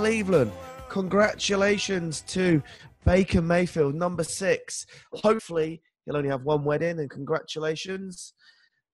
[0.00, 0.50] Cleveland.
[0.88, 2.62] Congratulations to
[3.04, 4.86] Baker Mayfield, number six.
[5.12, 8.32] Hopefully, he'll only have one wedding, and congratulations,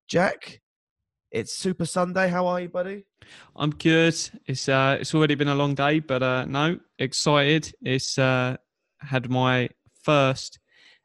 [0.09, 0.63] Jack.
[1.31, 2.27] It's Super Sunday.
[2.27, 3.05] How are you, buddy?
[3.55, 4.17] I'm good.
[4.47, 7.73] It's uh, it's already been a long day, but uh, no, excited.
[7.83, 8.57] It's uh,
[8.99, 9.69] had my
[10.03, 10.59] first.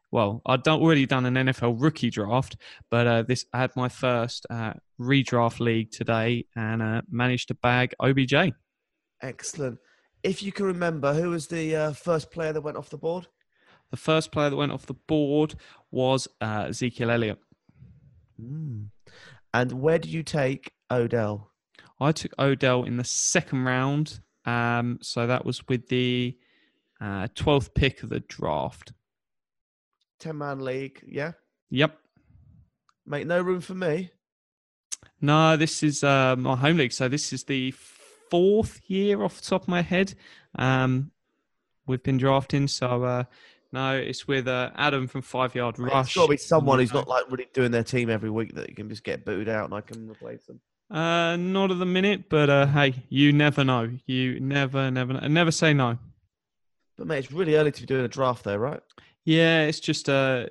[0.10, 2.58] Well, I'd done, already done an NFL rookie draft,
[2.90, 7.54] but uh, this I had my first uh, redraft league today and uh, managed to
[7.54, 8.34] bag OBJ.
[9.22, 9.78] Excellent.
[10.24, 13.28] If you can remember, who was the uh, first player that went off the board?
[13.90, 15.56] The first player that went off the board
[15.90, 17.40] was uh, Ezekiel Elliott.
[18.42, 18.88] Mm.
[19.54, 21.52] And where did you take Odell?
[22.00, 26.38] I took Odell in the second round, um, so that was with the
[27.00, 28.94] uh, twelfth pick of the draft.
[30.20, 31.32] 10 man league, yeah?
[31.72, 31.98] Yep.
[33.06, 34.12] Make no room for me.
[35.20, 36.94] No, this is uh, my home league.
[36.94, 37.74] So this is the
[38.32, 40.16] fourth year off the top of my head.
[40.58, 41.12] Um,
[41.86, 42.68] we've been drafting.
[42.68, 43.24] So uh,
[43.72, 46.08] no, it's with uh, Adam from Five Yard Rush.
[46.08, 48.70] It's got to be someone who's not like really doing their team every week that
[48.70, 50.60] you can just get booed out and I can replace them.
[50.90, 53.90] Uh, not at the minute, but uh, hey, you never know.
[54.08, 55.28] You never, never, know.
[55.28, 55.98] never say no.
[56.98, 58.82] But mate, it's really early to be doing a draft there, right?
[59.24, 60.48] Yeah, it's just uh,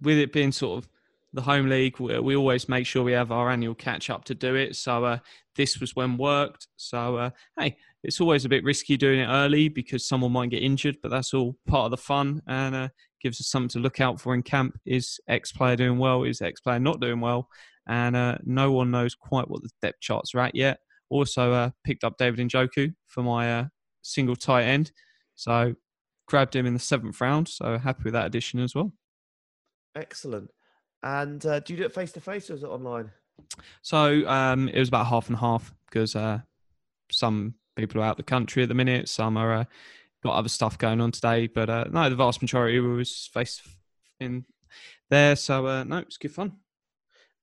[0.00, 0.88] with it being sort of
[1.32, 4.34] the home league, we, we always make sure we have our annual catch up to
[4.34, 4.76] do it.
[4.76, 5.18] So uh,
[5.56, 6.68] this was when worked.
[6.76, 10.62] So uh, hey, it's always a bit risky doing it early because someone might get
[10.62, 12.88] injured, but that's all part of the fun and uh,
[13.22, 14.78] gives us something to look out for in camp.
[14.84, 16.24] Is X player doing well?
[16.24, 17.48] Is X player not doing well?
[17.88, 20.78] And uh, no one knows quite what the depth charts are at yet.
[21.10, 23.64] Also uh, picked up David Njoku for my uh,
[24.02, 24.92] single tight end.
[25.34, 25.74] So
[26.26, 27.48] grabbed him in the seventh round.
[27.48, 28.92] So happy with that addition as well.
[29.94, 30.50] Excellent.
[31.02, 33.10] And uh, do you do it face to face or is it online?
[33.82, 36.40] So um, it was about half and half because uh,
[37.10, 39.64] some people are out the country at the minute, some are uh,
[40.22, 41.46] got other stuff going on today.
[41.48, 43.62] But uh, no, the vast majority was face
[44.20, 44.44] in
[45.10, 45.36] there.
[45.36, 46.52] So uh, no, it's good fun.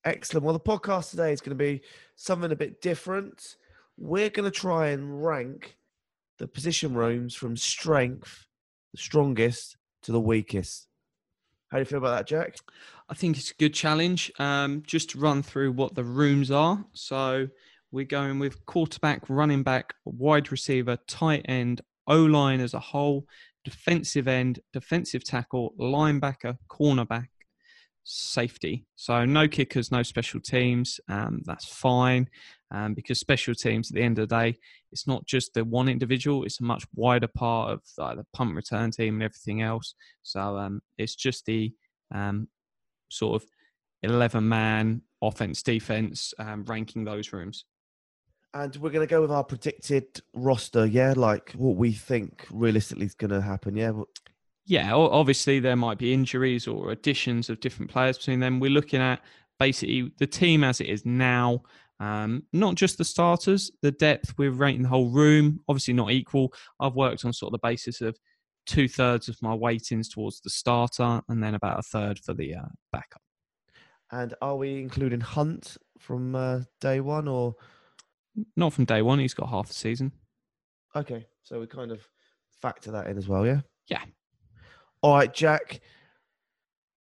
[0.06, 0.46] Excellent.
[0.46, 1.82] Well, the podcast today is going to be
[2.16, 3.56] something a bit different.
[3.98, 5.78] We're going to try and rank
[6.38, 8.46] the position rooms from strength,
[8.94, 10.89] the strongest to the weakest.
[11.70, 12.56] How do you feel about that, Jack?
[13.10, 14.32] I think it's a good challenge.
[14.40, 16.84] Um, just to run through what the rooms are.
[16.94, 17.48] So
[17.92, 23.26] we're going with quarterback, running back, wide receiver, tight end, O line as a whole,
[23.64, 27.28] defensive end, defensive tackle, linebacker, cornerback,
[28.04, 28.86] safety.
[28.96, 31.00] So no kickers, no special teams.
[31.08, 32.30] Um, that's fine
[32.72, 34.58] um, because special teams at the end of the day,
[34.92, 38.56] it's not just the one individual, it's a much wider part of like, the punt
[38.56, 39.96] return team and everything else.
[40.24, 41.74] So um, it's just the
[42.14, 42.48] um,
[43.10, 43.50] sort of
[44.04, 47.66] 11 man offense, defense, um, ranking those rooms.
[48.54, 51.14] And we're going to go with our predicted roster, yeah?
[51.16, 53.92] Like what we think realistically is going to happen, yeah?
[54.66, 58.60] Yeah, obviously there might be injuries or additions of different players between them.
[58.60, 59.22] We're looking at
[59.60, 61.64] basically the team as it is now,
[62.00, 64.34] um, not just the starters, the depth.
[64.38, 66.54] We're rating the whole room, obviously not equal.
[66.80, 68.18] I've worked on sort of the basis of
[68.66, 72.56] two thirds of my weightings towards the starter and then about a third for the
[72.56, 73.22] uh, backup.
[74.12, 77.56] And are we including Hunt from uh, day one or?
[78.56, 80.12] Not from day one, he's got half the season.
[80.96, 82.08] Okay, so we kind of
[82.62, 83.62] factor that in as well, yeah?
[83.88, 84.02] Yeah.
[85.02, 85.82] All right, Jack.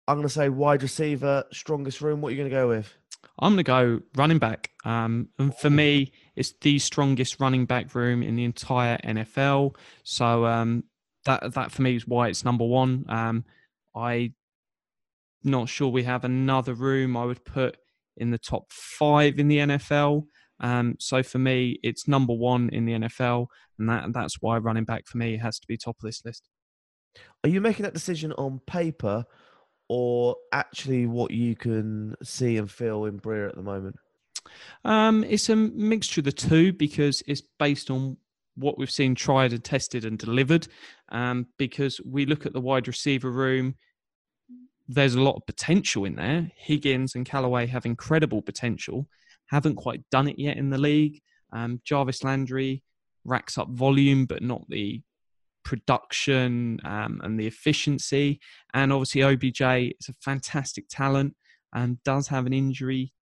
[0.08, 2.22] I'm going to say wide receiver, strongest room.
[2.22, 2.94] What are you going to go with?
[3.40, 4.70] I'm going to go running back.
[4.86, 9.76] Um, and for me, it's the strongest running back room in the entire NFL.
[10.04, 10.84] So um,
[11.26, 13.06] that that for me is why it's number one.
[13.10, 13.46] Um,
[13.96, 14.34] I
[15.44, 17.78] not sure we have another room I would put
[18.18, 20.26] in the top five in the NFL.
[20.60, 23.48] Um, so for me, it's number one in the NFL,
[23.78, 26.48] and that that's why running back for me has to be top of this list.
[27.44, 29.26] Are you making that decision on paper
[29.90, 33.96] or actually what you can see and feel in Berea at the moment?
[34.86, 38.18] Um, it's a mixture of the two because it's based on
[38.56, 40.68] what we've seen tried and tested and delivered.
[41.10, 43.76] Um, because we look at the wide receiver room,
[44.88, 46.52] there's a lot of potential in there.
[46.56, 49.08] Higgins and Callaway have incredible potential,
[49.48, 51.22] haven't quite done it yet in the league.
[51.52, 52.84] Um, Jarvis Landry
[53.24, 55.02] racks up volume, but not the
[55.64, 58.40] production um, and the efficiency.
[58.74, 59.62] And obviously, OBJ
[60.00, 61.36] is a fantastic talent
[61.74, 63.14] and does have an injury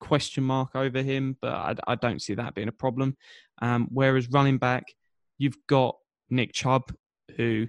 [0.00, 3.16] question mark over him, but I, I don't see that being a problem.
[3.60, 4.84] Um, whereas running back,
[5.38, 5.96] you've got
[6.30, 6.92] Nick Chubb,
[7.36, 7.66] who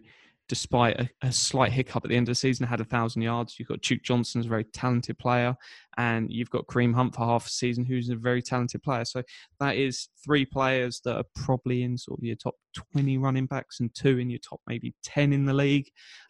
[0.49, 3.57] despite a, a, slight hiccup at the end of the season, had a thousand yards.
[3.57, 5.55] You've got Duke Johnson's a very talented player,
[5.97, 9.05] and you've got Kareem Hunt for half a season, who's a very talented player.
[9.05, 9.21] So
[9.59, 12.55] that is three players that are probably in sort of your top
[12.93, 15.89] 20 running backs and two in your top maybe 10 in the league.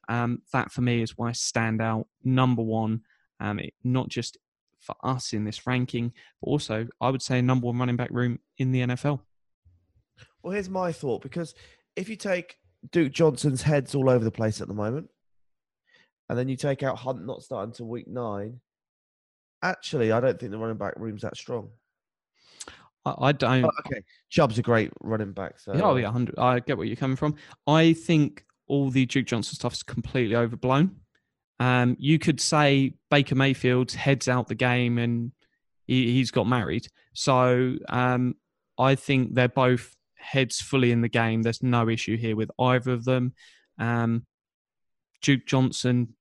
[0.10, 3.02] Um, that for me is why stand out number one,
[3.40, 4.38] um, it, not just
[4.82, 6.12] for us in this ranking,
[6.42, 9.22] but also I would say number one running back room in the NFL.
[10.44, 11.54] Well, here's my thought because
[11.96, 12.58] if you take
[12.92, 15.10] Duke Johnson's heads all over the place at the moment.
[16.30, 18.60] And then you take out Hunt not starting to week nine.
[19.62, 21.70] Actually, I don't think the running back room's that strong.
[23.06, 23.66] I, I don't.
[23.66, 25.60] Oh, okay, Chubb's a great running back.
[25.60, 25.74] So.
[25.74, 26.38] Yeah, oh, yeah, hundred.
[26.38, 27.36] I get where you're coming from.
[27.68, 30.98] I think all the Duke Johnson stuff is completely overblown.
[31.60, 35.32] Um, you could say Baker Mayfield's heads out the game and
[35.88, 36.88] he, has got married.
[37.14, 38.36] So um,
[38.78, 41.42] I think they're both heads fully in the game.
[41.42, 43.34] There's no issue here with either of them.
[43.80, 44.26] Um,
[45.22, 46.16] Duke Johnson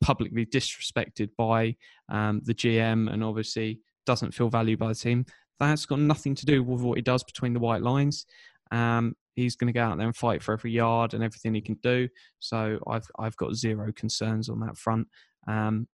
[0.00, 1.76] publicly disrespected by
[2.08, 5.24] um, the GM and obviously doesn't feel valued by the team.
[5.58, 8.26] That's got nothing to do with what he does between the white lines.
[8.70, 11.60] Um, he's going to go out there and fight for every yard and everything he
[11.60, 12.08] can do.
[12.40, 15.06] So I've I've got zero concerns on that front.
[15.46, 15.86] Um,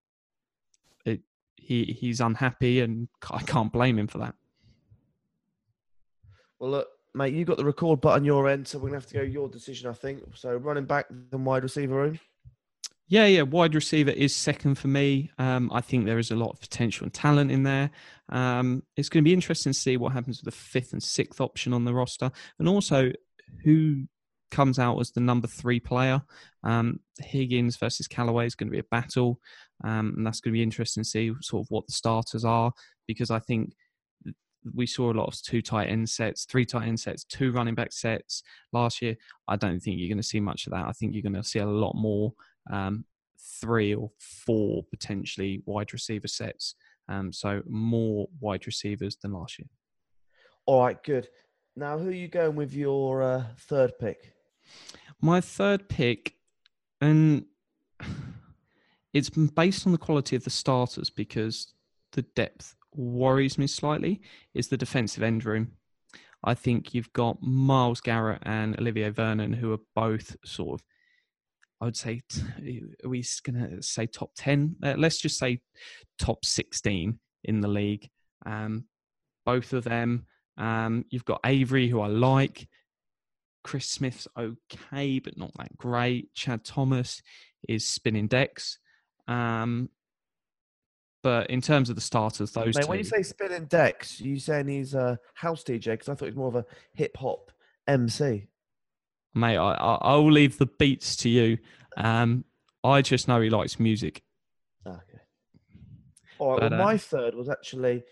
[1.05, 1.21] it,
[1.57, 4.35] he he's unhappy and I can't blame him for that.
[6.59, 9.15] Well, look, mate, you got the record button your end, so we're gonna have to
[9.15, 10.23] go your decision, I think.
[10.35, 12.21] So running back, then wide receiver room.
[13.09, 15.33] Yeah, yeah, wide receiver is second for me.
[15.37, 17.91] Um, I think there is a lot of potential and talent in there.
[18.29, 21.41] Um, it's going to be interesting to see what happens with the fifth and sixth
[21.41, 22.31] option on the roster,
[22.61, 23.11] and also
[23.65, 24.05] who
[24.53, 26.23] comes out as the number three player.
[26.63, 29.41] Um, Higgins versus Callaway is going to be a battle,
[29.83, 32.73] um, and that's going to be interesting to see sort of what the starters are
[33.07, 33.73] because I think
[34.75, 37.75] we saw a lot of two tight end sets, three tight end sets, two running
[37.75, 38.43] back sets
[38.73, 39.17] last year.
[39.49, 40.87] I don't think you're going to see much of that.
[40.87, 42.33] I think you're going to see a lot more
[42.71, 43.05] um,
[43.61, 46.75] three or four potentially wide receiver sets.
[47.09, 49.69] Um, so more wide receivers than last year.
[50.67, 51.29] All right, good.
[51.75, 54.33] Now, who are you going with your uh, third pick?
[55.21, 56.35] My third pick,
[57.01, 57.47] and
[59.13, 61.73] it's based on the quality of the starters because
[62.13, 64.21] the depth worries me slightly
[64.55, 65.73] is the defensive end room.
[66.43, 70.87] I think you've got Myles Garrett and Olivier Vernon, who are both sort of,
[71.81, 72.23] I would say,
[73.05, 74.77] are we going to say top 10?
[74.83, 75.61] Uh, let's just say
[76.19, 78.09] top 16 in the league.
[78.47, 78.85] Um,
[79.45, 80.27] both of them.
[80.57, 82.69] Um, you've got Avery, who I like.
[83.63, 86.33] Chris Smith's okay, but not that great.
[86.35, 87.23] Chad Thomas
[87.69, 88.79] is spinning decks.
[89.29, 89.91] Um,
[91.23, 92.89] but in terms of the starters, those Mate, two.
[92.89, 95.93] When you say spinning decks, you saying he's a house DJ?
[95.93, 96.65] Because I thought he's more of a
[96.95, 97.51] hip hop
[97.87, 98.47] MC.
[99.35, 101.59] Mate, I, I will leave the beats to you.
[101.97, 102.45] Um,
[102.83, 104.23] I just know he likes music.
[104.87, 104.99] Okay.
[106.39, 106.61] All right.
[106.61, 108.03] But, well, uh, my third was actually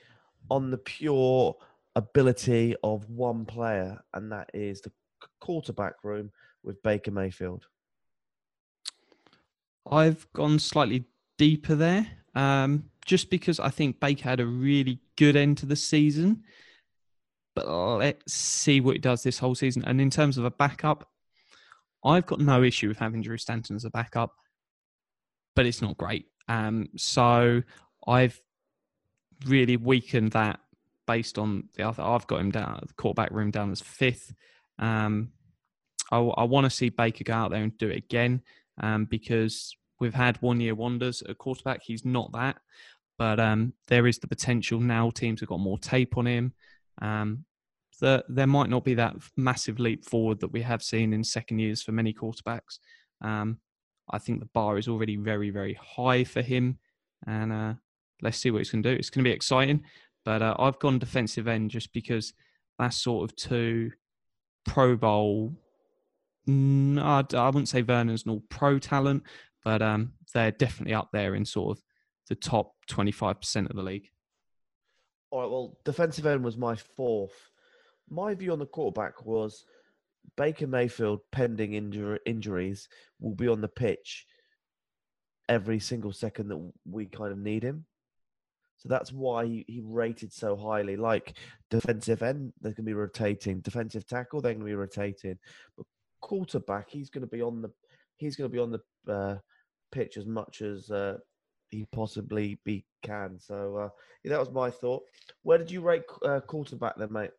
[0.51, 1.57] on the pure
[1.97, 4.93] ability of one player, and that is the
[5.41, 6.31] quarterback room
[6.63, 7.67] with Baker Mayfield.
[9.91, 11.07] I've gone slightly
[11.39, 12.07] deeper there.
[12.35, 16.45] Um, just because I think Baker had a really good end to the season.
[17.57, 19.83] But let's see what he does this whole season.
[19.87, 21.09] And in terms of a backup,
[22.05, 24.35] I've got no issue with having Drew Stanton as a backup,
[25.57, 26.27] but it's not great.
[26.49, 27.63] Um, so
[28.07, 28.39] I've
[29.47, 30.61] really weakened that
[31.07, 32.03] based on the other.
[32.03, 34.35] I've got him down, the quarterback room down as fifth.
[34.79, 35.31] Um,
[36.13, 38.43] I, I want to see Baker go out there and do it again
[38.83, 41.81] um, because we've had one year wonders at quarterback.
[41.83, 42.59] He's not that.
[43.19, 45.11] But um, there is the potential now.
[45.11, 46.55] Teams have got more tape on him.
[47.03, 47.45] Um,
[48.01, 51.59] that there might not be that massive leap forward that we have seen in second
[51.59, 52.79] years for many quarterbacks.
[53.21, 53.59] Um,
[54.11, 56.79] I think the bar is already very, very high for him,
[57.27, 57.75] and uh,
[58.23, 58.97] let's see what he's going to do.
[58.97, 59.83] It's going to be exciting,
[60.25, 62.33] but uh, I've gone defensive end just because
[62.79, 63.91] that's sort of two
[64.65, 65.55] Pro Bowl.
[66.47, 69.25] No, I wouldn't say Vernon's an all pro talent,
[69.65, 71.85] but um, they're definitely up there in sort of
[72.29, 74.09] the top 25% of the league.
[75.31, 77.51] All right, well, defensive end was my fourth.
[78.09, 79.65] My view on the quarterback was
[80.37, 82.89] Baker Mayfield, pending injur- injuries,
[83.21, 84.27] will be on the pitch
[85.49, 87.85] every single second that we kind of need him.
[88.79, 90.97] So that's why he, he rated so highly.
[90.97, 91.37] Like
[91.69, 93.61] defensive end, they're going to be rotating.
[93.61, 95.39] Defensive tackle, they're going to be rotating.
[95.77, 95.87] But
[96.21, 97.73] quarterback, he's going to be on the
[98.17, 99.39] he's going to be on the uh,
[99.91, 101.19] pitch as much as uh,
[101.71, 103.39] he possibly be can.
[103.39, 103.89] So uh,
[104.25, 105.03] yeah, that was my thought.
[105.43, 107.31] Where did you rate uh, quarterback then, mate?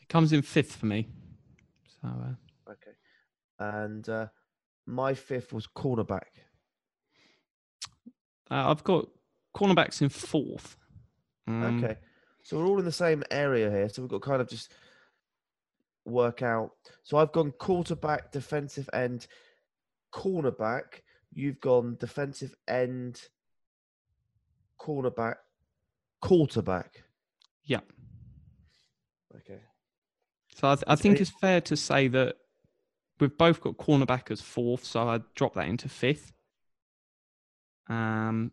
[0.00, 1.08] It comes in fifth for me.
[2.02, 2.92] So uh, Okay,
[3.58, 4.26] and uh,
[4.86, 6.22] my fifth was cornerback.
[8.50, 9.06] uh, I've got
[9.56, 10.76] cornerbacks in fourth.
[11.46, 11.96] Um, Okay.
[12.42, 13.88] So we're all in the same area here.
[13.88, 14.70] So we've got kind of just
[16.04, 16.72] work out.
[17.02, 19.26] So I've gone quarterback, defensive end,
[20.14, 21.00] cornerback.
[21.32, 23.20] You've gone defensive end,
[24.84, 25.36] cornerback,
[26.20, 27.02] quarterback.
[27.64, 27.80] Yeah.
[29.36, 29.60] Okay.
[30.54, 32.36] So I, th- I think it- it's fair to say that
[33.20, 36.32] we've both got cornerback as fourth, so I'd drop that into fifth.
[37.88, 38.52] Um,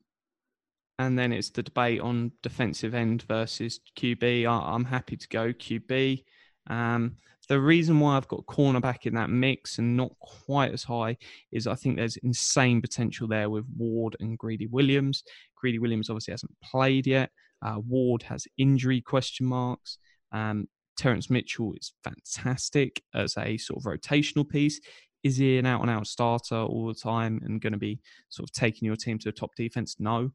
[1.00, 4.46] and then it's the debate on defensive end versus QB.
[4.46, 6.24] I, I'm happy to go QB.
[6.68, 7.16] Um,
[7.50, 11.18] the reason why I've got cornerback in that mix and not quite as high
[11.52, 15.24] is I think there's insane potential there with Ward and Greedy Williams.
[15.62, 17.30] Greedy Williams obviously hasn't played yet.
[17.62, 20.00] Uh, Ward has injury question marks.
[20.32, 24.82] Um, Terrence Mitchell is fantastic as a sort of rotational piece.
[25.24, 28.00] Is he an out and out starter all the time and going to be
[28.30, 29.96] sort of taking your team to a top defense?
[30.00, 30.32] No.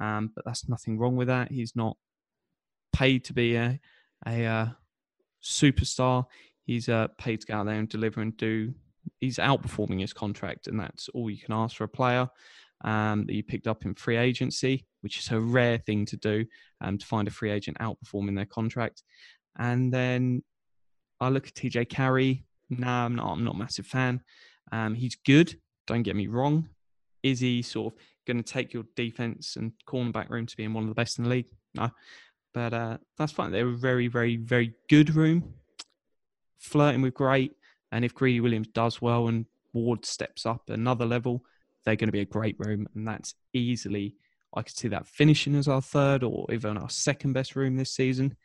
[0.00, 1.52] Um, but that's nothing wrong with that.
[1.52, 1.96] He's not
[2.92, 3.78] paid to be a,
[4.26, 4.66] a uh,
[5.42, 6.24] superstar.
[6.64, 8.72] He's uh, paid to go out there and deliver and do.
[9.20, 12.28] He's outperforming his contract, and that's all you can ask for a player
[12.82, 16.44] um, that you picked up in free agency, which is a rare thing to do
[16.80, 19.02] um, to find a free agent outperforming their contract.
[19.58, 20.42] And then
[21.20, 22.44] I look at TJ Carrie.
[22.70, 23.32] No, I'm not.
[23.32, 24.22] I'm not a massive fan.
[24.72, 25.58] Um, he's good.
[25.86, 26.68] Don't get me wrong.
[27.22, 30.84] Is he sort of going to take your defense and cornerback room to being one
[30.84, 31.48] of the best in the league?
[31.74, 31.90] No,
[32.54, 33.50] but uh, that's fine.
[33.50, 35.54] They're a very, very, very good room.
[36.58, 37.56] Flirting with great.
[37.92, 41.42] And if Greedy Williams does well and Ward steps up another level,
[41.84, 42.86] they're going to be a great room.
[42.94, 44.16] And that's easily,
[44.54, 47.92] I could see that finishing as our third or even our second best room this
[47.92, 48.36] season.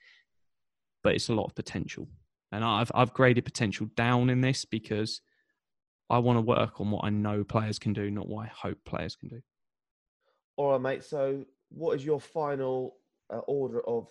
[1.04, 2.08] But it's a lot of potential.
[2.52, 5.22] And I've, I've graded potential down in this because
[6.10, 8.78] I want to work on what I know players can do, not what I hope
[8.86, 9.42] players can do.
[10.58, 11.04] All right, mate.
[11.04, 12.96] So what is your final
[13.34, 14.08] uh, order of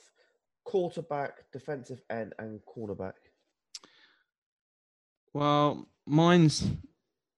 [0.65, 3.15] quarterback, defensive end, and cornerback?
[5.33, 6.65] Well, mine's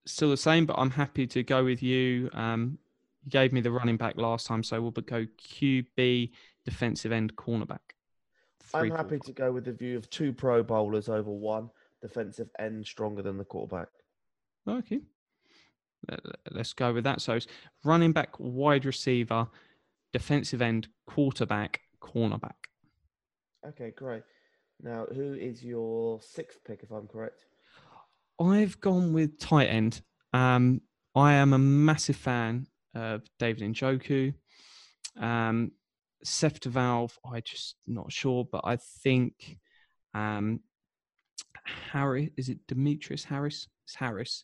[0.07, 2.29] still the same, but I'm happy to go with you.
[2.33, 2.77] Um,
[3.23, 6.31] you gave me the running back last time, so we'll go QB,
[6.65, 7.79] defensive end, cornerback.
[8.73, 11.69] I'm Three, four, happy to go with the view of two Pro Bowlers over one
[12.01, 13.87] defensive end stronger than the quarterback.
[14.67, 15.01] Okay.
[16.09, 17.21] Let- let- Let's go with that.
[17.21, 17.47] So it's
[17.83, 19.47] running back, wide receiver,
[20.13, 22.55] defensive end, quarterback, cornerback.
[23.65, 24.23] Okay, great.
[24.81, 27.45] Now, who is your sixth pick, if I'm correct?
[28.39, 30.01] I've gone with tight end.
[30.33, 30.81] Um,
[31.15, 34.33] I am a massive fan of David Njoku.
[35.19, 35.71] Um,
[36.23, 39.57] Seth DeValve, I just not sure, but I think
[40.13, 40.59] um,
[41.91, 43.67] Harry is it Demetrius Harris?
[43.85, 44.43] It's Harris,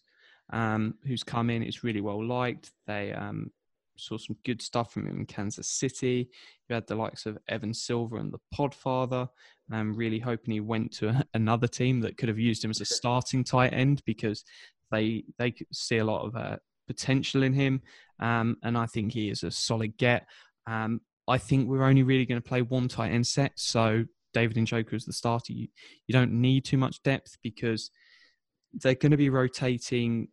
[0.51, 1.63] um, who's come in.
[1.63, 2.71] It's really well liked.
[2.88, 3.51] They um,
[3.97, 6.29] saw some good stuff from him in Kansas City.
[6.67, 9.27] You had the likes of Evan Silva and the Podfather.
[9.71, 12.85] I'm really hoping he went to another team that could have used him as a
[13.00, 14.43] starting tight end because
[14.91, 16.57] they they could see a lot of uh,
[16.88, 17.81] potential in him,
[18.19, 20.27] um, and I think he is a solid get.
[20.67, 24.57] Um, I think we're only really going to play one tight end set, so David
[24.57, 25.53] Njoku is the starter.
[25.53, 25.67] You,
[26.07, 27.89] you don't need too much depth because
[28.73, 30.27] they're going to be rotating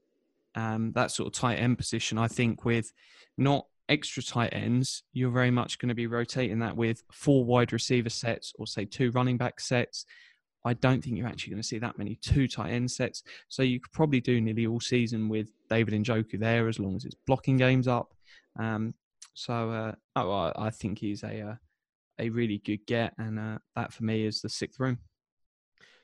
[0.55, 2.19] um, that sort of tight end position.
[2.19, 2.93] I think with
[3.39, 7.73] not extra tight ends, you're very much going to be rotating that with four wide
[7.73, 10.07] receiver sets or say two running back sets.
[10.65, 13.23] I don't think you're actually going to see that many two tight end sets.
[13.49, 16.97] So you could probably do nearly all season with David and Njoku there as long
[16.97, 18.13] as it's blocking games up.
[18.59, 18.95] Um,
[19.35, 21.55] so uh, oh, I, I think he's a uh,
[22.19, 24.99] a really good get, and uh, that for me is the sixth room.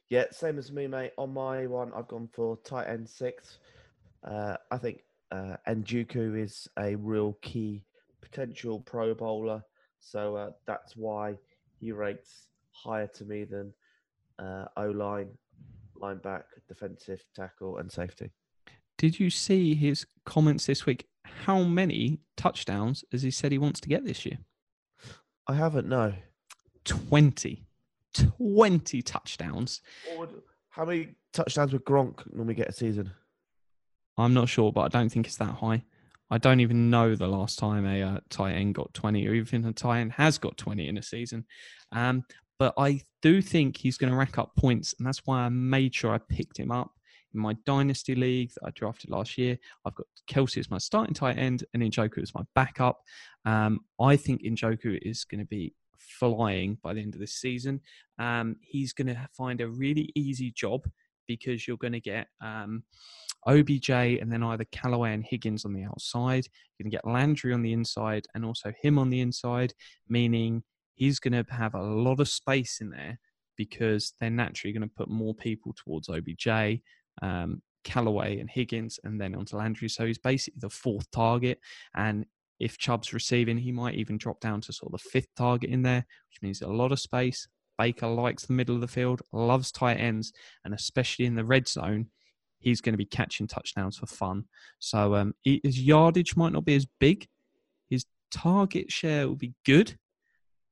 [0.09, 1.13] Yeah, same as me, mate.
[1.19, 3.59] On my one, I've gone for tight end sixth.
[4.25, 7.85] Uh, I think uh, Njoku is a real key
[8.21, 9.63] potential Pro Bowler,
[10.01, 11.37] so uh, that's why
[11.79, 13.73] he rates higher to me than
[14.39, 15.31] uh, O line,
[16.01, 18.31] lineback, defensive tackle, and safety.
[18.99, 21.07] Did you see his comments this week?
[21.25, 24.39] How many touchdowns has he said he wants to get this year?
[25.47, 26.15] I haven't no.
[26.85, 27.67] 20.
[28.15, 29.83] 20 touchdowns.
[30.71, 33.11] How many touchdowns would Gronk normally get a season?
[34.19, 35.83] I'm not sure, but I don't think it's that high.
[36.31, 39.65] I don't even know the last time a uh, tight end got 20 or even
[39.65, 41.45] a tight end has got 20 in a season.
[41.93, 42.25] Um,
[42.59, 45.95] but I do think he's going to rack up points, and that's why I made
[45.95, 46.91] sure I picked him up
[47.35, 49.59] in my dynasty league that I drafted last year.
[49.85, 53.01] I've got Kelce as my starting tight end, and Njoku as my backup.
[53.45, 57.81] Um, I think Njoku is going to be flying by the end of this season.
[58.19, 60.89] Um, he's going to find a really easy job
[61.27, 62.85] because you're going to get um,
[63.47, 66.47] OBJ and then either Callaway and Higgins on the outside.
[66.79, 69.73] You're going to get Landry on the inside and also him on the inside,
[70.09, 70.63] meaning
[70.95, 73.19] he's going to have a lot of space in there
[73.57, 76.81] because they're naturally going to put more people towards OBJ,
[77.23, 79.89] um, Callaway, and Higgins, and then onto Landry.
[79.89, 81.59] So he's basically the fourth target.
[81.95, 82.27] And
[82.59, 85.83] if Chubb's receiving, he might even drop down to sort of the fifth target in
[85.83, 87.49] there, which means a lot of space.
[87.79, 90.33] Baker likes the middle of the field, loves tight ends,
[90.65, 92.07] and especially in the red zone,
[92.67, 94.45] he's going to be catching touchdowns for fun.
[94.81, 97.29] So um, his yardage might not be as big,
[97.89, 99.97] his target share will be good,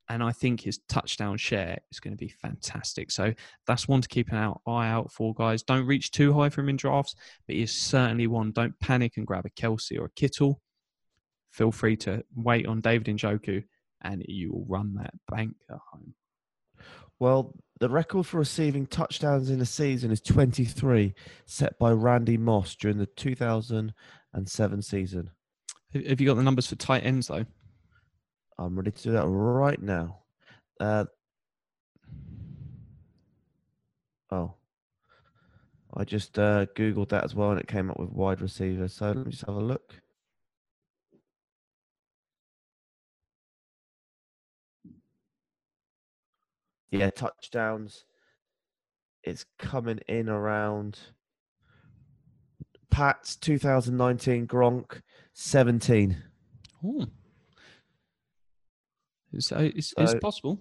[0.08, 3.12] and I think his touchdown share is going to be fantastic.
[3.12, 3.32] So
[3.68, 5.62] that's one to keep an eye out for, guys.
[5.62, 7.14] Don't reach too high for him in drafts,
[7.46, 8.50] but he is certainly one.
[8.50, 10.60] Don't panic and grab a Kelce or a Kittle.
[11.52, 13.62] Feel free to wait on David Njoku,
[14.02, 16.14] and you will run that bank at home.
[17.20, 21.14] Well, the record for receiving touchdowns in a season is 23,
[21.46, 25.30] set by Randy Moss during the 2007 season.
[25.92, 27.44] Have you got the numbers for tight ends, though?
[28.58, 30.20] I'm ready to do that right now.
[30.78, 31.04] Uh,
[34.30, 34.54] oh,
[35.96, 38.88] I just uh, googled that as well, and it came up with wide receiver.
[38.88, 39.94] So let me just have a look.
[46.98, 48.04] Yeah, touchdowns.
[49.22, 50.98] It's coming in around
[52.90, 55.00] Pat's 2019 Gronk
[55.32, 56.16] 17.
[56.84, 57.06] Oh.
[59.38, 60.60] So it's, it's So- possible.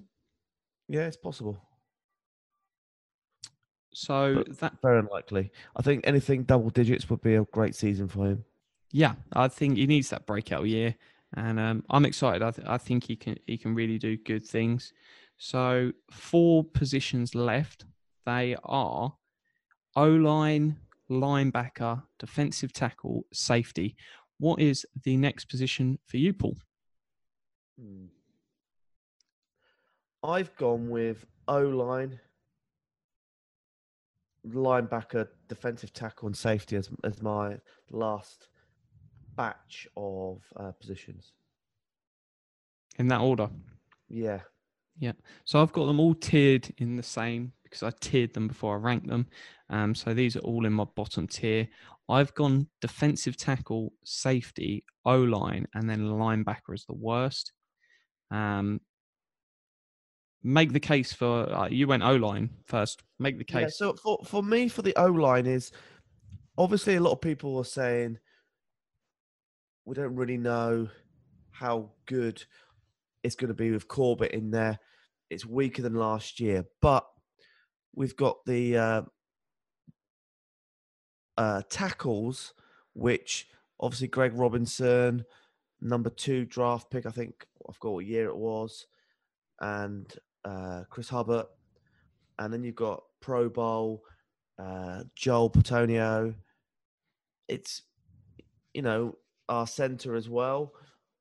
[0.87, 1.57] Yeah, it's possible.
[3.93, 5.51] So But- that Very unlikely.
[5.75, 8.45] I think anything double digits would be a great season for him.
[8.91, 10.95] yeah, I think he needs that breakout year,
[11.35, 12.41] and um, I'm excited.
[12.41, 14.93] I, th- I think he can he can really do good things.
[15.43, 17.83] So four positions left.
[18.25, 19.13] They are
[19.93, 20.77] O line,
[21.11, 23.97] linebacker, defensive tackle, safety.
[24.39, 26.55] What is the next position for you, Paul?
[27.77, 28.05] Hmm.
[30.23, 32.21] I've gone with O line,
[34.47, 37.57] linebacker, defensive tackle, and safety as as my
[37.91, 38.47] last
[39.35, 41.33] batch of uh, positions.
[42.97, 43.49] In that order.
[44.07, 44.39] Yeah,
[45.45, 48.79] So I've got them all tiered in the same because I tiered them before I
[48.79, 49.27] ranked them.
[49.69, 51.67] Um, so these are all in my bottom tier.
[52.09, 57.53] I've gone defensive tackle, safety, O line, and then linebacker as the worst.
[58.29, 58.81] Um,
[60.43, 63.01] make the case for uh, you went O line first.
[63.19, 63.61] Make the case.
[63.61, 63.67] yeah.
[63.69, 65.71] So for for me, for the O line is
[66.57, 68.19] obviously a lot of people are saying
[69.85, 70.89] we don't really know
[71.51, 72.43] how good
[73.23, 74.79] it's going to be with Corbett in there.
[75.29, 77.07] It's weaker than last year, but
[77.95, 79.01] we've got the uh,
[81.37, 82.53] uh, tackles,
[82.93, 83.47] which
[83.79, 85.23] obviously Greg Robinson,
[85.81, 88.85] number two draft pick, I think I've got what year it was,
[89.59, 90.11] and
[90.45, 91.45] uh, Chris Hubbard,
[92.39, 94.03] and then you've got Pro Bowl,
[94.59, 96.35] uh, Joel Bitonio.
[97.47, 97.83] It's
[98.73, 99.17] you know
[99.49, 100.73] our center as well,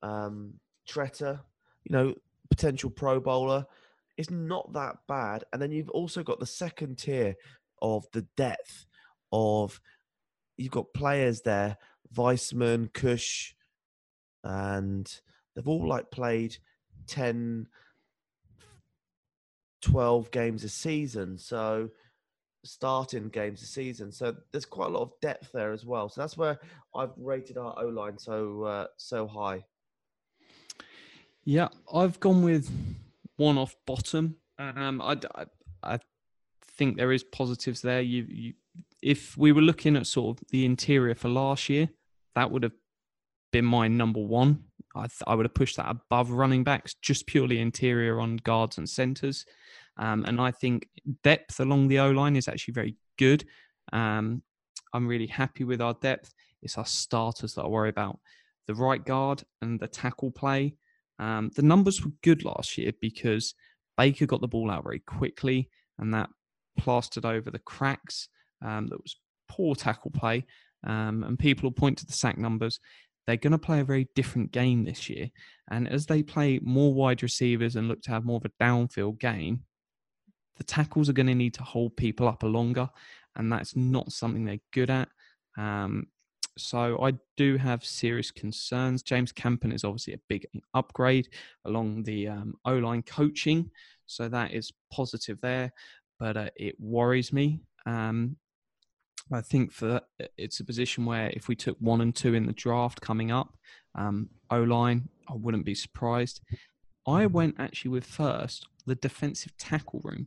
[0.02, 0.54] um,
[0.88, 1.40] Tretter.
[1.84, 2.14] You know
[2.50, 3.66] potential Pro Bowler.
[4.16, 7.34] It's not that bad, and then you've also got the second tier
[7.80, 8.86] of the depth
[9.32, 9.80] of
[10.56, 11.78] you've got players there,
[12.14, 13.54] Weissman, Kush,
[14.44, 15.10] and
[15.54, 16.56] they've all like played
[17.06, 17.66] 10,
[19.80, 21.38] 12 games a season.
[21.38, 21.90] So
[22.64, 24.12] starting games a season.
[24.12, 26.08] So there's quite a lot of depth there as well.
[26.08, 26.58] So that's where
[26.94, 29.64] I've rated our O line so uh, so high.
[31.44, 32.70] Yeah, I've gone with
[33.36, 34.36] one off bottom.
[34.58, 35.46] Um, I, I-
[35.84, 35.98] I
[36.78, 38.00] think there is positives there.
[38.00, 38.52] You, you,
[39.02, 41.88] if we were looking at sort of the interior for last year,
[42.36, 42.72] that would have
[43.50, 44.62] been my number one.
[44.94, 48.78] I, th- I would have pushed that above running backs, just purely interior on guards
[48.78, 49.44] and centers.
[49.96, 50.88] Um, and I think
[51.24, 53.44] depth along the O line is actually very good.
[53.92, 54.42] Um,
[54.94, 56.32] I'm really happy with our depth.
[56.62, 58.20] It's our starters that I worry about.
[58.68, 60.76] The right guard and the tackle play.
[61.22, 63.54] Um, the numbers were good last year because
[63.96, 66.28] Baker got the ball out very quickly and that
[66.76, 68.28] plastered over the cracks.
[68.60, 69.16] Um, that was
[69.48, 70.44] poor tackle play.
[70.84, 72.80] Um, and people will point to the sack numbers.
[73.26, 75.30] they're going to play a very different game this year.
[75.70, 79.20] And as they play more wide receivers and look to have more of a downfield
[79.20, 79.60] game,
[80.56, 82.88] the tackles are going to need to hold people up a longer,
[83.36, 85.08] and that's not something they're good at.
[85.56, 86.06] Um,
[86.58, 89.02] so I do have serious concerns.
[89.02, 91.28] James Campen is obviously a big upgrade
[91.64, 93.70] along the um, O line coaching,
[94.06, 95.72] so that is positive there.
[96.18, 97.60] But uh, it worries me.
[97.86, 98.36] Um,
[99.32, 100.00] I think for
[100.36, 103.56] it's a position where if we took one and two in the draft coming up,
[103.94, 106.40] um, O line, I wouldn't be surprised.
[107.06, 110.26] I went actually with first the defensive tackle room,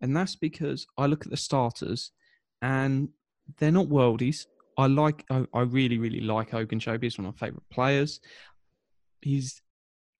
[0.00, 2.12] and that's because I look at the starters,
[2.62, 3.10] and
[3.58, 4.46] they're not worldies.
[4.76, 7.02] I like, I, I really, really like Ogunjobi.
[7.02, 8.20] He's one of my favourite players.
[9.20, 9.62] He's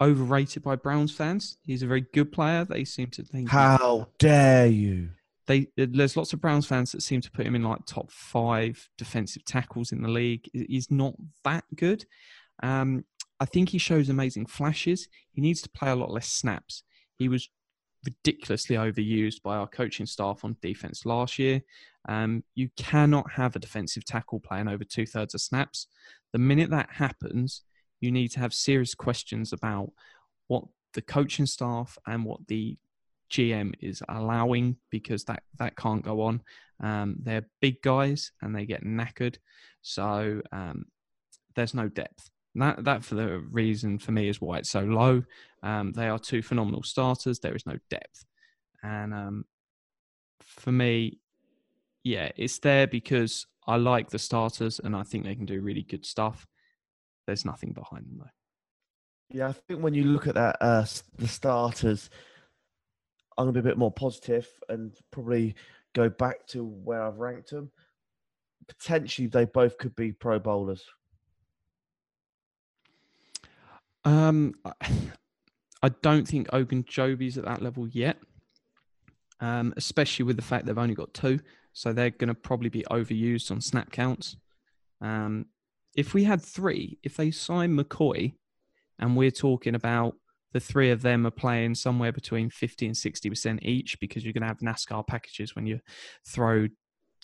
[0.00, 1.58] overrated by Browns fans.
[1.62, 2.64] He's a very good player.
[2.64, 3.48] They seem to think.
[3.48, 5.10] How dare you?
[5.46, 8.88] They there's lots of Browns fans that seem to put him in like top five
[8.96, 10.48] defensive tackles in the league.
[10.52, 11.14] He's not
[11.44, 12.06] that good.
[12.62, 13.04] Um,
[13.40, 15.08] I think he shows amazing flashes.
[15.32, 16.82] He needs to play a lot less snaps.
[17.16, 17.50] He was
[18.04, 21.62] ridiculously overused by our coaching staff on defense last year.
[22.06, 25.86] Um, you cannot have a defensive tackle playing over two thirds of snaps.
[26.32, 27.62] The minute that happens,
[28.00, 29.90] you need to have serious questions about
[30.48, 32.76] what the coaching staff and what the
[33.30, 36.42] GM is allowing because that that can't go on.
[36.82, 39.36] Um, they're big guys and they get knackered,
[39.82, 40.86] so um,
[41.54, 42.30] there's no depth.
[42.54, 45.24] That that for the reason for me is why it's so low.
[45.62, 47.40] Um, they are two phenomenal starters.
[47.40, 48.24] There is no depth,
[48.82, 49.44] and um,
[50.42, 51.18] for me,
[52.04, 55.82] yeah, it's there because I like the starters and I think they can do really
[55.82, 56.46] good stuff.
[57.26, 59.36] There's nothing behind them though.
[59.36, 60.84] Yeah, I think when you look at that, uh,
[61.16, 62.10] the starters,
[63.36, 65.54] I'm gonna be a bit more positive and probably
[65.94, 67.70] go back to where I've ranked them.
[68.68, 70.84] Potentially, they both could be Pro Bowlers.
[74.04, 74.54] Um,
[75.82, 78.18] I don't think Ogunjobi's at that level yet,
[79.40, 81.40] um, especially with the fact they've only got two,
[81.74, 84.36] so they're going to probably be overused on snap counts.
[85.00, 85.46] Um,
[85.94, 88.34] if we had three, if they sign McCoy,
[88.98, 90.14] and we're talking about
[90.52, 94.42] the three of them are playing somewhere between 50 and 60% each because you're going
[94.42, 95.80] to have NASCAR packages when you
[96.26, 96.68] throw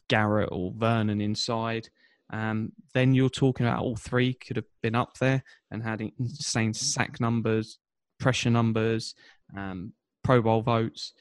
[0.09, 1.89] Garrett or Vernon inside.
[2.33, 6.75] Um, then you're talking about all three could have been up there and had insane
[6.75, 7.79] sack numbers,
[8.19, 9.15] pressure numbers,
[9.57, 9.93] um,
[10.25, 11.13] Pro Bowl votes.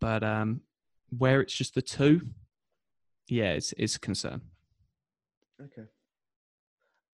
[0.00, 0.62] But um,
[1.16, 2.22] where it's just the two,
[3.30, 4.40] yeah, it's, it's a concern.
[5.60, 5.88] Okay.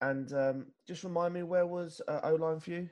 [0.00, 2.88] And um, just remind me, where was uh, O line for you?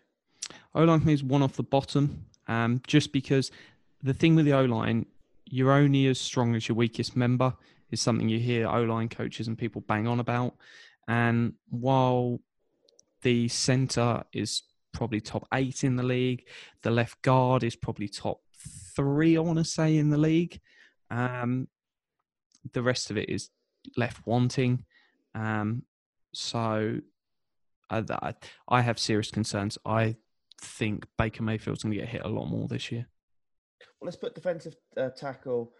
[0.74, 3.50] O line for me is one off the bottom, um, just because
[4.02, 5.06] the thing with the O line,
[5.46, 7.54] you're only as strong as your weakest member
[7.90, 10.54] is something you hear O line coaches and people bang on about.
[11.06, 12.40] And while
[13.22, 16.46] the center is probably top eight in the league,
[16.82, 18.40] the left guard is probably top
[18.96, 20.60] three, I want to say, in the league.
[21.10, 21.68] Um,
[22.72, 23.50] the rest of it is
[23.96, 24.84] left wanting.
[25.34, 25.82] Um,
[26.32, 27.00] so
[27.90, 28.34] I,
[28.68, 29.78] I have serious concerns.
[29.84, 30.16] I
[30.60, 33.06] think Baker Mayfield's going to get hit a lot more this year.
[34.00, 35.72] Well, let's put defensive uh, tackle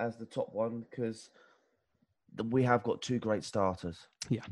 [0.00, 1.30] as the top one because
[2.50, 4.06] we have got two great starters.
[4.28, 4.44] Yeah.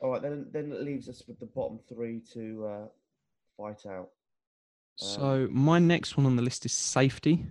[0.00, 2.86] All right, then then it leaves us with the bottom three to uh,
[3.56, 4.10] fight out.
[5.00, 7.46] Um, so my next one on the list is safety.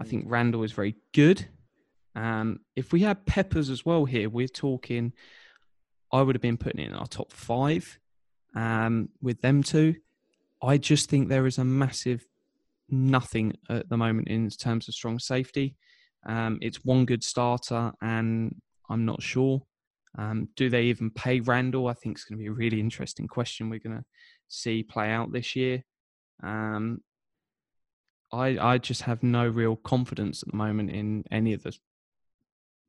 [0.00, 1.46] I think Randall is very good.
[2.14, 5.12] Um, if we had Peppers as well here, we're talking.
[6.12, 7.98] I would have been putting in our top five
[8.54, 9.96] um, with them two.
[10.62, 12.24] I just think there is a massive
[12.88, 15.76] nothing at the moment in terms of strong safety.
[16.26, 18.54] Um, it's one good starter, and
[18.88, 19.62] I'm not sure.
[20.16, 21.88] Um, do they even pay Randall?
[21.88, 24.04] I think it's going to be a really interesting question we're going to
[24.48, 25.82] see play out this year.
[26.42, 27.00] Um,
[28.32, 31.76] I I just have no real confidence at the moment in any of the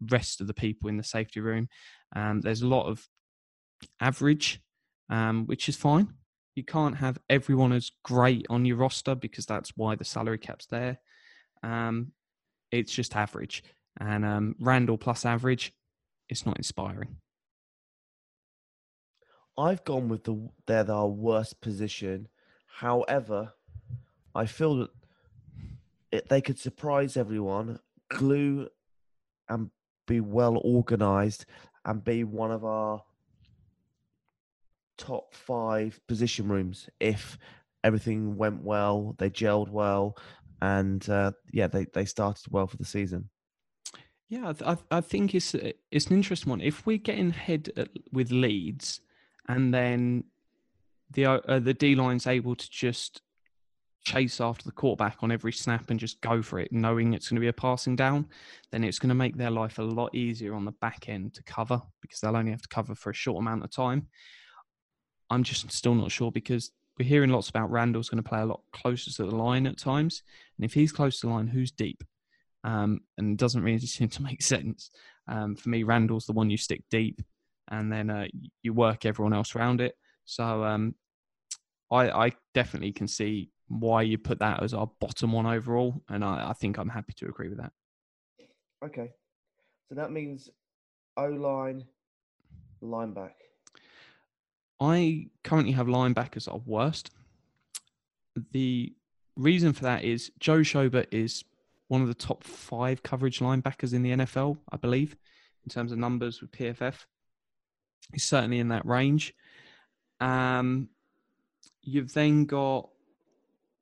[0.10, 1.67] rest of the people in the safety room.
[2.15, 3.08] Um, there's a lot of
[3.99, 4.62] average,
[5.10, 6.13] um, which is fine.
[6.55, 10.67] You can't have everyone as great on your roster because that's why the salary cap's
[10.67, 10.99] there.
[11.63, 12.13] Um,
[12.71, 13.63] it's just average.
[13.99, 15.73] And um, Randall plus average,
[16.29, 17.17] it's not inspiring.
[19.58, 22.27] I've gone with the they're our worst position.
[22.67, 23.53] However,
[24.34, 24.89] I feel that
[26.12, 27.79] it, they could surprise everyone,
[28.10, 28.67] glue
[29.47, 29.69] and
[30.05, 31.45] be well organized,
[31.85, 33.01] and be one of our
[34.97, 37.37] top five position rooms if
[37.83, 40.17] everything went well, they gelled well,
[40.61, 43.29] and uh, yeah, they, they started well for the season.
[44.27, 45.53] Yeah, I, I think it's
[45.91, 46.61] it's an interesting one.
[46.61, 47.69] If we're getting ahead
[48.11, 49.01] with leads
[49.47, 50.23] and then
[51.11, 53.21] the uh, the D line's able to just
[54.05, 57.35] chase after the quarterback on every snap and just go for it, knowing it's going
[57.35, 58.27] to be a passing down,
[58.71, 61.43] then it's going to make their life a lot easier on the back end to
[61.43, 64.07] cover because they'll only have to cover for a short amount of time.
[65.29, 68.45] I'm just still not sure because we're hearing lots about Randall's going to play a
[68.45, 70.23] lot closer to the line at times,
[70.57, 72.03] and if he's close to the line, who's deep?
[72.63, 74.91] Um, and it doesn't really seem to make sense.
[75.27, 77.21] Um, for me, Randall's the one you stick deep,
[77.69, 78.27] and then uh,
[78.61, 79.95] you work everyone else around it.
[80.25, 80.95] So um,
[81.91, 86.23] I, I definitely can see why you put that as our bottom one overall, and
[86.23, 87.71] I, I think I'm happy to agree with that.
[88.84, 89.12] Okay.
[89.89, 90.49] So that means
[91.17, 91.86] O line,
[92.82, 93.36] line back.
[94.80, 97.12] I currently have linebackers our worst.
[98.51, 98.93] The
[99.38, 101.43] reason for that is Joe Schobert is
[101.88, 105.15] one of the top five coverage linebackers in the NFL, I believe,
[105.63, 107.06] in terms of numbers with PFF.
[108.12, 109.34] He's certainly in that range.
[110.19, 110.89] Um,
[111.82, 112.89] you've then got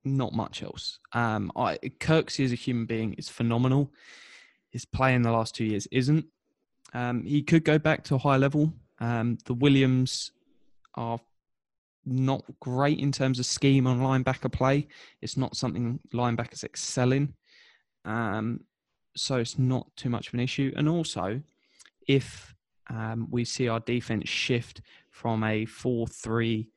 [0.05, 0.99] not much else.
[1.13, 3.91] Um, I, Kirksey as a human being is phenomenal.
[4.69, 6.25] His play in the last two years isn't.
[6.93, 8.73] Um, he could go back to a high level.
[8.99, 10.31] Um, the Williams
[10.95, 11.19] are
[12.05, 14.87] not great in terms of scheme on linebacker play.
[15.21, 17.33] It's not something linebackers excel in.
[18.05, 18.61] Um,
[19.15, 20.73] so it's not too much of an issue.
[20.75, 21.41] And also,
[22.07, 22.53] if
[22.89, 26.69] um, we see our defense shift from a 4 3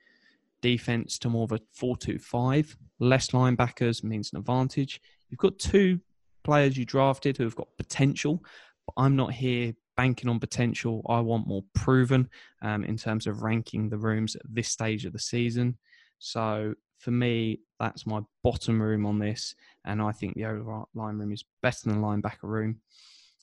[0.62, 5.00] defense to more of a 4 2 5, less linebackers means an advantage.
[5.28, 6.00] You've got two
[6.44, 8.42] players you drafted who have got potential,
[8.86, 11.04] but I'm not here banking on potential.
[11.08, 12.28] I want more proven
[12.62, 15.76] um, in terms of ranking the rooms at this stage of the season.
[16.18, 19.54] So for me, that's my bottom room on this.
[19.84, 22.80] And I think the O line room is better than the linebacker room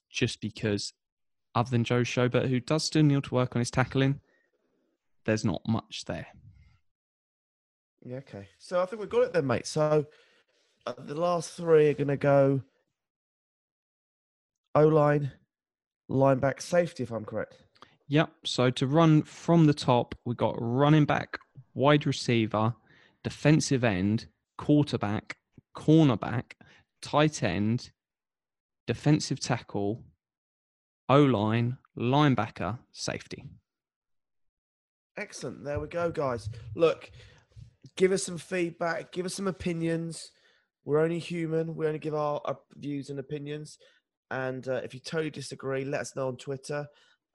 [0.09, 0.93] just because,
[1.55, 4.21] other than Joe Schobert, who does still need to work on his tackling,
[5.25, 6.27] there's not much there.
[8.05, 8.47] Yeah, okay.
[8.57, 9.65] So I think we've got it then, mate.
[9.65, 10.05] So
[10.85, 12.61] uh, the last three are going to go
[14.75, 15.31] O line,
[16.09, 17.57] line back, safety, if I'm correct.
[18.07, 18.29] Yep.
[18.45, 21.37] So to run from the top, we've got running back,
[21.73, 22.73] wide receiver,
[23.23, 25.37] defensive end, quarterback,
[25.75, 26.53] cornerback,
[27.01, 27.91] tight end,
[28.87, 30.03] defensive tackle,
[31.07, 33.45] O line, linebacker, safety.
[35.15, 35.63] Excellent.
[35.63, 36.49] There we go, guys.
[36.75, 37.11] Look,
[37.95, 40.31] give us some feedback, give us some opinions.
[40.85, 41.75] We're only human.
[41.75, 43.77] We only give our, our views and opinions.
[44.31, 46.85] And uh, if you totally disagree, let us know on Twitter.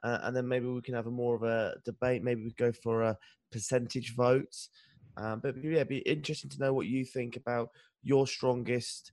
[0.02, 2.22] Uh, and then maybe we can have a more of a debate.
[2.22, 3.16] Maybe we go for a
[3.50, 4.68] percentage votes.
[5.16, 7.70] Um, but yeah, it'd be interesting to know what you think about
[8.02, 9.12] your strongest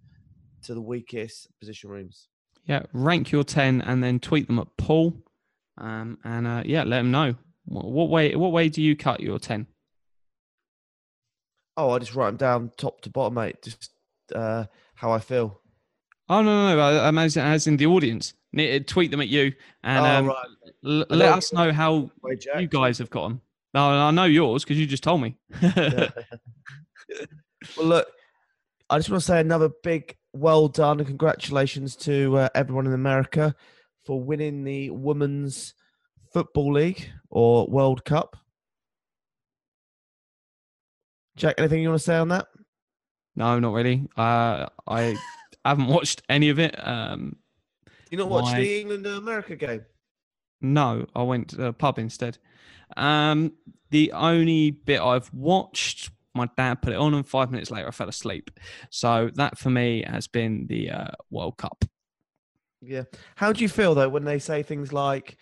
[0.63, 2.27] to the weakest position rooms.
[2.65, 5.15] Yeah, rank your 10 and then tweet them at Paul.
[5.77, 7.35] Um, and uh, yeah, let them know.
[7.65, 9.67] What, what way What way do you cut your 10?
[11.77, 13.61] Oh, I just write them down top to bottom, mate.
[13.61, 13.91] Just
[14.33, 15.61] uh, how I feel.
[16.29, 16.81] Oh, no, no, no.
[16.81, 18.33] I, I'm as, as in the audience.
[18.87, 19.51] Tweet them at you
[19.83, 20.47] and oh, um, right.
[20.85, 22.09] l- let us know how
[22.57, 23.41] you guys have gotten.
[23.73, 25.35] No, I know yours because you just told me.
[25.61, 26.09] Yeah.
[27.77, 28.07] well, look,
[28.89, 32.93] I just want to say another big well done and congratulations to uh, everyone in
[32.93, 33.53] America
[34.05, 35.73] for winning the Women's
[36.31, 38.37] Football League or World Cup.
[41.35, 42.47] Jack, anything you want to say on that?
[43.35, 44.07] no, not really.
[44.15, 45.17] Uh, I
[45.65, 46.75] haven't watched any of it.
[46.81, 47.35] Um,
[48.09, 49.85] You not watch the England America game?
[50.61, 52.37] No, I went to the pub instead.
[52.95, 53.51] Um,
[53.89, 57.91] the only bit I've watched, my dad put it on, and five minutes later I
[57.91, 58.51] fell asleep.
[58.89, 61.83] So that for me has been the uh, World Cup.
[62.81, 63.03] Yeah.
[63.35, 65.37] How do you feel though when they say things like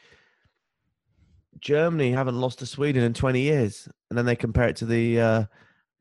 [1.60, 5.19] Germany haven't lost to Sweden in 20 years, and then they compare it to the
[5.19, 5.43] uh,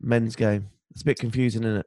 [0.03, 0.69] men's game?
[0.91, 1.87] It's a bit confusing, isn't it?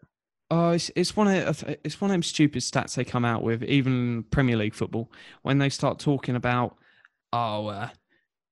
[0.51, 3.63] Oh, it's, it's one of it's one of them stupid stats they come out with,
[3.63, 6.78] even Premier League football, when they start talking about,
[7.34, 7.89] oh, uh,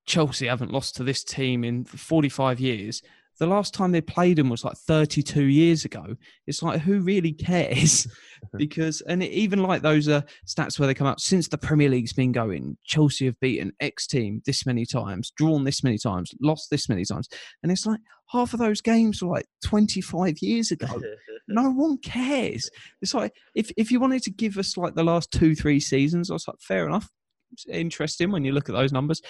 [0.05, 3.01] Chelsea haven't lost to this team in 45 years.
[3.39, 6.15] The last time they played them was like 32 years ago.
[6.47, 8.07] It's like who really cares?
[8.57, 12.13] because and even like those uh, stats where they come out since the Premier League's
[12.13, 16.69] been going, Chelsea have beaten X team this many times, drawn this many times, lost
[16.69, 17.27] this many times,
[17.63, 20.87] and it's like half of those games were like 25 years ago
[21.47, 22.69] no one cares.
[23.01, 26.29] It's like if if you wanted to give us like the last two three seasons,
[26.29, 27.09] I was like, fair enough.
[27.51, 29.21] It's interesting when you look at those numbers,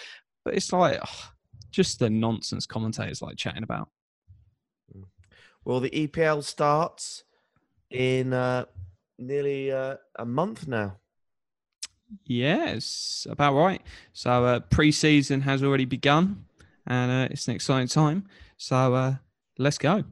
[0.45, 1.33] but it's like ugh,
[1.73, 3.89] just the nonsense commentators like chatting about.
[5.65, 7.23] Well, the EPL starts
[7.89, 8.65] in uh,
[9.17, 10.97] nearly uh, a month now.
[12.25, 13.81] Yes, about right.
[14.13, 16.45] So uh, pre-season has already begun.
[16.85, 18.27] and uh, it's an exciting time.
[18.57, 19.15] So uh,
[19.57, 20.03] let's go.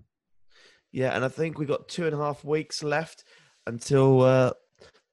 [0.91, 3.23] Yeah, and I think we've got two and a half weeks left
[3.67, 4.51] until uh,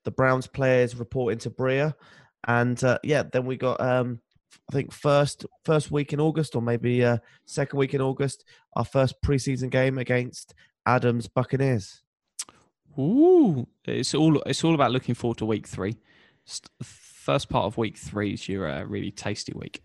[0.05, 1.95] the Browns players report into Berea,
[2.47, 4.21] and uh, yeah, then we got um,
[4.71, 8.45] I think first first week in August or maybe uh, second week in August,
[8.77, 10.55] our first preseason game against
[10.85, 12.03] Adams Buccaneers.
[12.99, 15.97] Ooh, it's all it's all about looking forward to week three.
[16.83, 19.83] First part of week three is your uh, really tasty week.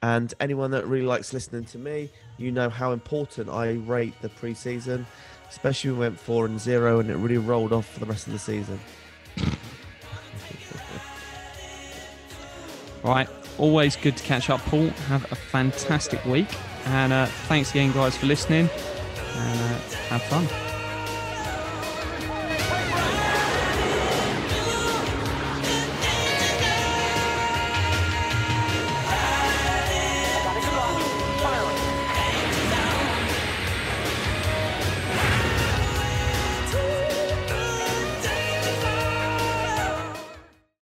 [0.00, 4.28] And anyone that really likes listening to me, you know how important I rate the
[4.28, 5.04] preseason,
[5.50, 8.26] especially when we went four and zero and it really rolled off for the rest
[8.26, 8.78] of the season.
[13.02, 14.88] Right, always good to catch up, Paul.
[15.08, 16.48] Have a fantastic week,
[16.86, 18.68] and uh, thanks again, guys, for listening,
[19.36, 20.67] and uh, have fun.